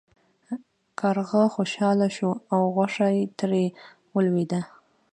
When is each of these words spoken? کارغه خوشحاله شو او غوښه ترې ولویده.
کارغه 0.99 1.41
خوشحاله 1.55 2.07
شو 2.15 2.29
او 2.53 2.59
غوښه 2.75 3.07
ترې 3.37 3.65
ولویده. 4.13 4.61